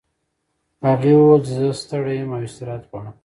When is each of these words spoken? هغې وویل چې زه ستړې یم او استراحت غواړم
هغې 0.87 1.13
وویل 1.15 1.39
چې 1.47 1.53
زه 1.59 1.67
ستړې 1.81 2.13
یم 2.19 2.29
او 2.35 2.41
استراحت 2.47 2.83
غواړم 2.89 3.15